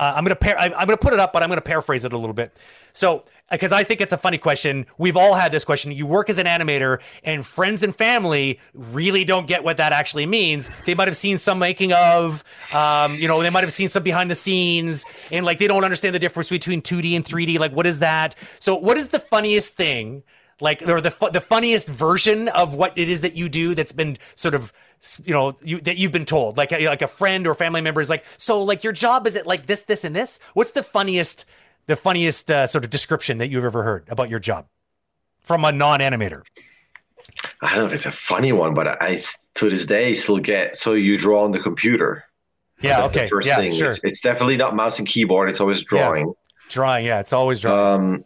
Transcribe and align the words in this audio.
Uh, 0.00 0.14
I'm 0.16 0.24
gonna 0.24 0.34
par- 0.34 0.58
I, 0.58 0.64
I'm 0.64 0.86
gonna 0.86 0.96
put 0.96 1.12
it 1.12 1.20
up, 1.20 1.32
but 1.32 1.42
I'm 1.42 1.50
gonna 1.50 1.60
paraphrase 1.60 2.06
it 2.06 2.14
a 2.14 2.18
little 2.18 2.32
bit. 2.32 2.56
So 2.94 3.24
because 3.50 3.70
I 3.70 3.84
think 3.84 4.00
it's 4.00 4.12
a 4.12 4.16
funny 4.16 4.38
question. 4.38 4.86
We've 4.96 5.16
all 5.16 5.34
had 5.34 5.52
this 5.52 5.64
question. 5.64 5.92
You 5.92 6.06
work 6.06 6.30
as 6.30 6.38
an 6.38 6.46
animator, 6.46 7.00
and 7.22 7.44
friends 7.44 7.82
and 7.82 7.94
family 7.94 8.58
really 8.72 9.24
don't 9.24 9.46
get 9.46 9.62
what 9.62 9.76
that 9.76 9.92
actually 9.92 10.24
means. 10.24 10.70
They 10.84 10.94
might 10.94 11.08
have 11.08 11.16
seen 11.16 11.36
some 11.36 11.58
making 11.58 11.92
of, 11.92 12.44
um, 12.72 13.16
you 13.16 13.28
know, 13.28 13.42
they 13.42 13.50
might 13.50 13.64
have 13.64 13.72
seen 13.74 13.90
some 13.90 14.02
behind 14.02 14.30
the 14.30 14.34
scenes, 14.34 15.04
and 15.30 15.44
like 15.44 15.58
they 15.58 15.66
don't 15.66 15.84
understand 15.84 16.14
the 16.14 16.18
difference 16.18 16.48
between 16.48 16.80
2D 16.80 17.14
and 17.14 17.24
3D. 17.24 17.58
Like, 17.58 17.72
what 17.72 17.86
is 17.86 17.98
that? 17.98 18.34
So, 18.58 18.76
what 18.76 18.96
is 18.96 19.10
the 19.10 19.20
funniest 19.20 19.74
thing? 19.74 20.22
Like, 20.60 20.82
or 20.86 21.00
the 21.00 21.14
the 21.32 21.40
funniest 21.40 21.88
version 21.88 22.48
of 22.48 22.74
what 22.74 22.96
it 22.98 23.08
is 23.08 23.22
that 23.22 23.34
you 23.34 23.48
do 23.48 23.74
that's 23.74 23.92
been 23.92 24.18
sort 24.34 24.54
of 24.54 24.72
you 25.24 25.32
know 25.32 25.56
you 25.62 25.80
that 25.80 25.96
you've 25.96 26.12
been 26.12 26.26
told 26.26 26.58
like 26.58 26.72
like 26.72 27.00
a 27.00 27.08
friend 27.08 27.46
or 27.46 27.54
family 27.54 27.80
member 27.80 28.02
is 28.02 28.10
like 28.10 28.22
so 28.36 28.62
like 28.62 28.84
your 28.84 28.92
job 28.92 29.26
is 29.26 29.34
it 29.34 29.46
like 29.46 29.64
this 29.64 29.84
this 29.84 30.04
and 30.04 30.14
this 30.14 30.38
what's 30.52 30.72
the 30.72 30.82
funniest 30.82 31.46
the 31.86 31.96
funniest 31.96 32.50
uh, 32.50 32.66
sort 32.66 32.84
of 32.84 32.90
description 32.90 33.38
that 33.38 33.48
you've 33.48 33.64
ever 33.64 33.82
heard 33.82 34.04
about 34.08 34.28
your 34.28 34.38
job 34.38 34.66
from 35.40 35.64
a 35.64 35.72
non-animator? 35.72 36.42
I 37.62 37.70
don't 37.70 37.80
know 37.80 37.86
if 37.86 37.92
it's 37.92 38.06
a 38.06 38.12
funny 38.12 38.52
one, 38.52 38.74
but 38.74 39.02
I 39.02 39.20
to 39.54 39.70
this 39.70 39.86
day 39.86 40.14
still 40.14 40.38
get 40.38 40.76
so 40.76 40.92
you 40.94 41.18
draw 41.18 41.44
on 41.44 41.50
the 41.50 41.58
computer. 41.58 42.24
Yeah, 42.80 43.00
That's 43.00 43.16
okay. 43.16 43.28
first 43.28 43.48
yeah, 43.48 43.56
thing. 43.56 43.72
Sure. 43.72 43.90
It's, 43.90 44.00
it's, 44.04 44.20
definitely 44.20 44.56
not 44.56 44.74
mouse 44.74 44.98
and 44.98 45.06
keyboard. 45.06 45.50
It's 45.50 45.60
always 45.60 45.82
drawing. 45.82 46.28
Yeah. 46.28 46.32
Drawing, 46.70 47.04
yeah, 47.04 47.20
it's 47.20 47.32
always 47.32 47.60
drawing. 47.60 48.14
Um, 48.14 48.24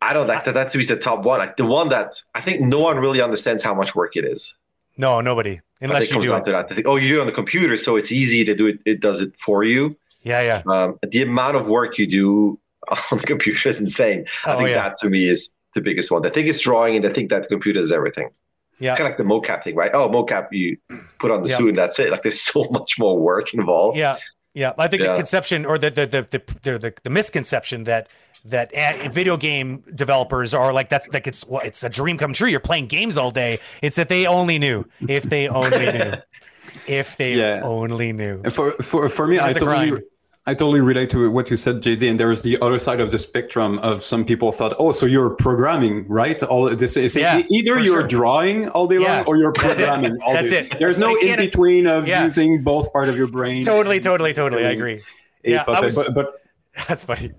I 0.00 0.12
don't 0.12 0.26
like 0.26 0.44
that 0.44 0.54
that's 0.54 0.72
the 0.74 0.96
top 0.96 1.24
one. 1.24 1.38
Like 1.38 1.56
the 1.56 1.64
one 1.64 1.88
that 1.88 2.22
I 2.34 2.40
think 2.40 2.60
no 2.60 2.80
one 2.80 2.98
really 2.98 3.20
understands 3.20 3.62
how 3.62 3.74
much 3.74 3.94
work 3.94 4.16
it 4.16 4.24
is. 4.24 4.54
No, 4.96 5.20
nobody. 5.20 5.60
Unless 5.80 6.10
you 6.10 6.20
do 6.20 6.34
it. 6.34 6.44
That. 6.44 6.68
They 6.68 6.74
think, 6.76 6.86
oh, 6.86 6.96
you 6.96 7.08
do 7.08 7.18
it 7.18 7.20
on 7.20 7.26
the 7.26 7.32
computer, 7.32 7.76
so 7.76 7.96
it's 7.96 8.10
easy 8.10 8.44
to 8.44 8.54
do 8.54 8.66
it. 8.66 8.78
It 8.86 9.00
does 9.00 9.20
it 9.20 9.32
for 9.38 9.62
you. 9.62 9.96
Yeah, 10.22 10.40
yeah. 10.40 10.62
Um, 10.72 10.98
the 11.02 11.22
amount 11.22 11.56
of 11.56 11.66
work 11.66 11.98
you 11.98 12.06
do 12.06 12.58
on 12.88 13.18
the 13.18 13.26
computer 13.26 13.68
is 13.68 13.78
insane. 13.78 14.26
I 14.44 14.54
oh, 14.54 14.58
think 14.58 14.70
yeah. 14.70 14.88
that 14.88 14.96
to 15.00 15.10
me 15.10 15.28
is 15.28 15.50
the 15.74 15.80
biggest 15.80 16.10
one. 16.10 16.22
They 16.22 16.30
think 16.30 16.48
it's 16.48 16.60
drawing, 16.60 16.96
and 16.96 17.04
they 17.04 17.12
think 17.12 17.30
that 17.30 17.42
the 17.42 17.48
computer 17.48 17.80
is 17.80 17.92
everything. 17.92 18.30
Yeah, 18.78 18.92
it's 18.92 18.98
kind 18.98 19.12
of 19.12 19.18
like 19.18 19.18
the 19.18 19.24
mocap 19.24 19.64
thing, 19.64 19.74
right? 19.74 19.90
Oh, 19.94 20.08
mocap, 20.08 20.48
you 20.50 20.76
put 21.18 21.30
on 21.30 21.42
the 21.42 21.48
yeah. 21.48 21.56
suit, 21.56 21.68
and 21.70 21.78
that's 21.78 21.98
it. 21.98 22.10
Like 22.10 22.22
there's 22.22 22.40
so 22.52 22.66
much 22.70 22.98
more 22.98 23.18
work 23.18 23.52
involved. 23.52 23.96
Yeah, 23.96 24.16
yeah. 24.54 24.72
I 24.78 24.88
think 24.88 25.02
yeah. 25.02 25.10
the 25.10 25.16
conception 25.16 25.64
or 25.66 25.78
the 25.78 25.90
the 25.90 26.06
the 26.06 26.26
the, 26.30 26.78
the, 26.78 26.94
the 27.02 27.10
misconception 27.10 27.84
that 27.84 28.08
that 28.48 28.70
eh, 28.72 29.08
video 29.08 29.36
game 29.36 29.82
developers 29.94 30.54
are 30.54 30.72
like 30.72 30.88
that's 30.88 31.08
like 31.08 31.26
it's 31.26 31.46
well, 31.46 31.62
it's 31.64 31.82
a 31.82 31.88
dream 31.88 32.18
come 32.18 32.32
true. 32.32 32.48
You're 32.48 32.60
playing 32.60 32.86
games 32.86 33.16
all 33.16 33.30
day. 33.30 33.60
It's 33.82 33.96
that 33.96 34.08
they 34.08 34.26
only 34.26 34.58
knew 34.58 34.84
if 35.08 35.24
they 35.24 35.48
only 35.48 35.92
knew 35.92 36.14
if 36.86 37.16
they 37.16 37.34
yeah. 37.34 37.60
only 37.62 38.12
knew. 38.12 38.40
And 38.44 38.52
for 38.52 38.72
for 38.72 39.08
for 39.08 39.26
me, 39.26 39.40
I 39.40 39.52
totally 39.52 40.02
I 40.48 40.54
totally 40.54 40.80
relate 40.80 41.10
to 41.10 41.28
what 41.28 41.50
you 41.50 41.56
said, 41.56 41.82
JD. 41.82 42.08
And 42.08 42.20
there's 42.20 42.42
the 42.42 42.56
other 42.62 42.78
side 42.78 43.00
of 43.00 43.10
the 43.10 43.18
spectrum 43.18 43.80
of 43.80 44.04
some 44.04 44.24
people 44.24 44.52
thought, 44.52 44.76
oh, 44.78 44.92
so 44.92 45.04
you're 45.04 45.30
programming, 45.30 46.06
right? 46.06 46.40
All 46.44 46.70
this 46.70 46.96
is 46.96 47.16
yeah, 47.16 47.42
either 47.50 47.80
you're 47.80 48.02
sure. 48.02 48.06
drawing 48.06 48.68
all 48.68 48.86
day 48.86 49.00
yeah. 49.00 49.16
long 49.16 49.26
or 49.26 49.36
you're 49.36 49.52
programming 49.52 50.12
That's 50.12 50.22
all 50.24 50.34
That's 50.34 50.50
day. 50.50 50.68
It. 50.70 50.78
There's 50.78 50.98
no 50.98 51.16
in 51.16 51.36
between 51.36 51.88
of 51.88 52.06
yeah. 52.06 52.22
using 52.22 52.62
both 52.62 52.92
part 52.92 53.08
of 53.08 53.16
your 53.16 53.26
brain. 53.26 53.64
Totally, 53.64 53.98
totally, 53.98 54.32
totally. 54.32 54.64
I 54.64 54.70
agree. 54.70 55.00
Yeah, 55.42 55.64
I 55.66 55.80
was, 55.80 55.96
but, 55.96 56.14
but 56.14 56.45
that's 56.88 57.04
funny. 57.04 57.32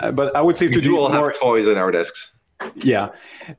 Uh, 0.00 0.12
but 0.12 0.34
I 0.36 0.40
would 0.40 0.56
say 0.56 0.68
we 0.68 0.74
to 0.74 0.80
do 0.80 0.98
all 0.98 1.08
more, 1.10 1.30
have 1.30 1.40
toys 1.40 1.68
in 1.68 1.76
our 1.76 1.90
desks 1.90 2.32
yeah 2.76 3.08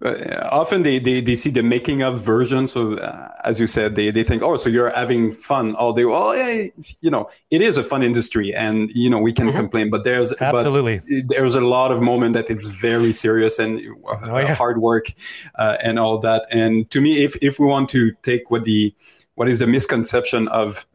uh, 0.04 0.48
often 0.52 0.84
they, 0.84 1.00
they 1.00 1.22
they 1.22 1.36
see 1.36 1.50
the 1.50 1.64
making 1.64 2.02
of 2.02 2.22
version 2.22 2.68
so 2.68 2.94
uh, 2.94 3.30
as 3.44 3.60
you 3.60 3.68
said 3.68 3.96
they, 3.96 4.12
they 4.12 4.24
think 4.24 4.42
oh 4.42 4.56
so 4.56 4.70
you're 4.70 4.90
having 4.92 5.32
fun 5.32 5.76
all 5.76 5.94
day 5.94 6.06
well 6.06 6.32
hey, 6.34 6.72
you 7.02 7.10
know 7.10 7.30
it 7.52 7.62
is 7.62 7.78
a 7.78 7.84
fun 7.84 8.04
industry 8.04 8.54
and 8.54 8.92
you 8.92 9.10
know 9.10 9.20
we 9.20 9.34
can 9.34 9.48
mm-hmm. 9.48 9.58
complain 9.58 9.90
but 9.90 10.04
there's 10.04 10.34
absolutely 10.42 11.00
but 11.00 11.28
there's 11.28 11.56
a 11.56 11.62
lot 11.62 11.92
of 11.92 12.02
moment 12.02 12.34
that 12.34 12.50
it's 12.50 12.66
very 12.66 13.14
serious 13.14 13.60
and 13.60 13.82
uh, 14.08 14.18
oh, 14.24 14.40
yeah. 14.40 14.54
hard 14.54 14.82
work 14.82 15.08
uh, 15.56 15.78
and 15.84 16.00
all 16.00 16.18
that 16.18 16.46
and 16.52 16.90
to 16.92 17.02
me 17.02 17.24
if 17.24 17.36
if 17.42 17.60
we 17.60 17.66
want 17.66 17.90
to 17.90 18.12
take 18.22 18.50
what 18.50 18.64
the 18.64 18.94
what 19.36 19.50
is 19.50 19.58
the 19.58 19.68
misconception 19.68 20.48
of 20.50 20.86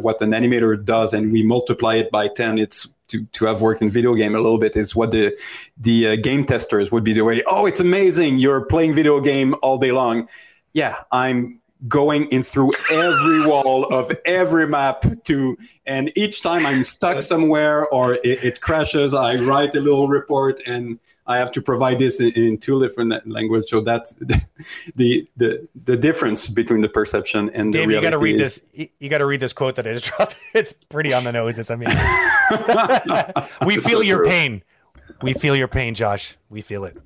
what 0.00 0.20
an 0.20 0.30
animator 0.30 0.82
does 0.84 1.12
and 1.12 1.32
we 1.32 1.42
multiply 1.42 1.94
it 1.94 2.10
by 2.10 2.28
10 2.28 2.58
it's 2.58 2.88
to, 3.08 3.24
to 3.26 3.46
have 3.46 3.60
worked 3.60 3.82
in 3.82 3.90
video 3.90 4.14
game 4.14 4.34
a 4.34 4.38
little 4.38 4.58
bit 4.58 4.76
is 4.76 4.94
what 4.94 5.10
the 5.10 5.36
the 5.78 6.08
uh, 6.08 6.16
game 6.16 6.44
testers 6.44 6.92
would 6.92 7.04
be 7.04 7.14
doing. 7.14 7.42
oh 7.46 7.66
it's 7.66 7.80
amazing 7.80 8.38
you're 8.38 8.62
playing 8.62 8.92
video 8.92 9.20
game 9.20 9.54
all 9.62 9.78
day 9.78 9.92
long 9.92 10.28
yeah 10.72 10.96
i'm 11.12 11.60
going 11.86 12.26
in 12.28 12.42
through 12.42 12.72
every 12.90 13.46
wall 13.46 13.84
of 13.94 14.10
every 14.24 14.66
map 14.66 15.04
to 15.24 15.56
and 15.86 16.10
each 16.16 16.42
time 16.42 16.66
i'm 16.66 16.82
stuck 16.82 17.20
somewhere 17.20 17.86
or 17.88 18.14
it, 18.14 18.44
it 18.44 18.60
crashes 18.60 19.14
i 19.14 19.36
write 19.36 19.74
a 19.74 19.80
little 19.80 20.08
report 20.08 20.60
and 20.66 20.98
I 21.28 21.36
have 21.36 21.52
to 21.52 21.62
provide 21.62 21.98
this 21.98 22.20
in, 22.20 22.32
in 22.32 22.56
two 22.56 22.80
different 22.80 23.28
languages. 23.28 23.68
So 23.68 23.82
that's 23.82 24.12
the, 24.12 24.40
the, 24.96 25.28
the 25.36 25.68
the 25.84 25.96
difference 25.96 26.48
between 26.48 26.80
the 26.80 26.88
perception 26.88 27.50
and 27.50 27.70
Dave, 27.72 27.82
the 27.82 27.88
reality. 27.88 28.06
You 28.06 28.10
got 28.10 28.16
to 28.16 28.24
read 28.24 28.40
is, 28.40 28.62
this. 28.72 28.88
You 28.98 29.08
got 29.10 29.18
to 29.18 29.26
read 29.26 29.40
this 29.40 29.52
quote 29.52 29.76
that 29.76 29.86
I 29.86 29.92
just 29.92 30.06
dropped. 30.06 30.36
It's 30.54 30.72
pretty 30.72 31.12
on 31.12 31.24
the 31.24 31.32
nose. 31.32 31.58
As 31.58 31.70
I 31.70 31.76
we 33.66 33.78
feel 33.78 34.02
your 34.02 34.18
true. 34.18 34.28
pain. 34.28 34.62
We 35.22 35.34
feel 35.34 35.56
your 35.56 35.68
pain, 35.68 35.94
Josh. 35.94 36.36
We 36.48 36.60
feel 36.60 36.84
it. 36.84 36.96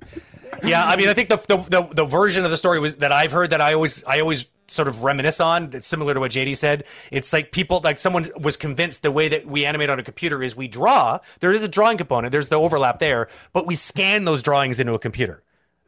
Yeah, 0.63 0.85
I 0.85 0.95
mean, 0.95 1.09
I 1.09 1.13
think 1.13 1.29
the, 1.29 1.37
the 1.37 1.57
the 1.57 1.93
the 1.93 2.05
version 2.05 2.45
of 2.45 2.51
the 2.51 2.57
story 2.57 2.79
was 2.79 2.97
that 2.97 3.11
I've 3.11 3.31
heard 3.31 3.49
that 3.49 3.61
I 3.61 3.73
always 3.73 4.03
I 4.03 4.19
always 4.19 4.45
sort 4.67 4.87
of 4.87 5.03
reminisce 5.03 5.39
on. 5.41 5.69
that's 5.69 5.87
similar 5.87 6.13
to 6.13 6.19
what 6.19 6.31
JD 6.31 6.55
said. 6.57 6.83
It's 7.11 7.33
like 7.33 7.51
people, 7.51 7.81
like 7.83 7.99
someone 7.99 8.27
was 8.39 8.57
convinced 8.57 9.01
the 9.03 9.11
way 9.11 9.27
that 9.27 9.45
we 9.45 9.65
animate 9.65 9.89
on 9.89 9.99
a 9.99 10.03
computer 10.03 10.41
is 10.41 10.55
we 10.55 10.67
draw. 10.67 11.19
There 11.41 11.53
is 11.53 11.63
a 11.63 11.67
drawing 11.67 11.97
component. 11.97 12.31
There's 12.31 12.49
the 12.49 12.55
overlap 12.55 12.99
there, 12.99 13.27
but 13.51 13.67
we 13.67 13.75
scan 13.75 14.25
those 14.25 14.41
drawings 14.41 14.79
into 14.79 14.93
a 14.93 14.99
computer. 14.99 15.43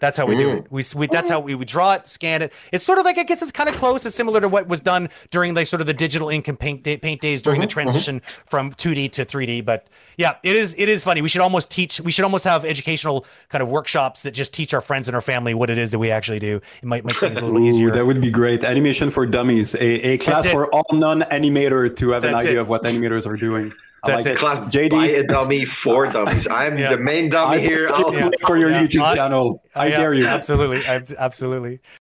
That's 0.05 0.19
how 0.19 0.27
we 0.27 0.35
do 0.35 0.51
it. 0.51 0.67
We, 0.69 0.83
we 0.95 1.07
that's 1.07 1.31
how 1.31 1.39
we, 1.39 1.55
we 1.55 1.65
draw 1.65 1.95
it, 1.95 2.07
scan 2.07 2.43
it. 2.43 2.53
It's 2.71 2.85
sort 2.85 2.99
of 2.99 3.05
like 3.05 3.17
I 3.17 3.23
guess 3.23 3.41
it's 3.41 3.51
kind 3.51 3.67
of 3.67 3.75
close. 3.75 4.05
It's 4.05 4.15
similar 4.15 4.39
to 4.39 4.47
what 4.47 4.67
was 4.67 4.79
done 4.79 5.09
during 5.31 5.55
like 5.55 5.65
sort 5.65 5.81
of 5.81 5.87
the 5.87 5.95
digital 5.95 6.29
ink 6.29 6.47
and 6.47 6.59
paint, 6.59 6.83
day, 6.83 6.95
paint 6.97 7.21
days 7.21 7.41
during 7.41 7.59
mm-hmm, 7.59 7.67
the 7.67 7.73
transition 7.73 8.19
mm-hmm. 8.19 8.41
from 8.45 8.71
2D 8.71 9.11
to 9.13 9.25
3D. 9.25 9.65
But 9.65 9.87
yeah, 10.15 10.35
it 10.43 10.55
is 10.55 10.75
it 10.77 10.89
is 10.89 11.03
funny. 11.03 11.23
We 11.23 11.29
should 11.29 11.41
almost 11.41 11.71
teach. 11.71 11.99
We 11.99 12.11
should 12.11 12.23
almost 12.23 12.45
have 12.45 12.65
educational 12.65 13.25
kind 13.49 13.63
of 13.63 13.67
workshops 13.67 14.21
that 14.21 14.31
just 14.31 14.53
teach 14.53 14.75
our 14.75 14.81
friends 14.81 15.07
and 15.07 15.15
our 15.15 15.21
family 15.21 15.55
what 15.55 15.71
it 15.71 15.79
is 15.79 15.89
that 15.89 15.97
we 15.97 16.11
actually 16.11 16.37
do. 16.39 16.61
It 16.83 16.85
might 16.85 17.03
make 17.03 17.17
things 17.17 17.39
a 17.39 17.41
little 17.41 17.59
easier. 17.67 17.89
that 17.89 18.05
would 18.05 18.21
be 18.21 18.29
great. 18.29 18.63
Animation 18.63 19.09
for 19.09 19.25
dummies, 19.25 19.73
a, 19.73 19.83
a 19.83 20.17
class 20.19 20.45
for 20.45 20.71
all 20.71 20.85
non-animator 20.91 21.95
to 21.97 22.09
have 22.11 22.21
that's 22.21 22.31
an 22.31 22.39
idea 22.41 22.59
it. 22.59 22.61
of 22.61 22.69
what 22.69 22.83
animators 22.83 23.25
are 23.25 23.33
are 23.33 23.73
that's 24.05 24.25
like 24.25 24.35
it. 24.35 24.39
Class 24.39 24.59
JD, 24.73 24.89
buy 24.89 25.07
a 25.07 25.23
dummy 25.23 25.65
for 25.65 26.05
dummies. 26.11 26.47
I'm 26.47 26.77
yeah. 26.77 26.89
the 26.89 26.97
main 26.97 27.29
dummy 27.29 27.57
I 27.57 27.59
here. 27.59 27.89
I'll 27.91 28.13
yeah. 28.13 28.29
for 28.47 28.57
your. 28.57 28.69
YouTube 28.69 29.15
channel. 29.15 29.63
I, 29.73 29.87
I 29.87 29.89
dare 29.89 30.13
you. 30.13 30.25
Absolutely, 30.25 30.85
absolutely. 30.85 31.79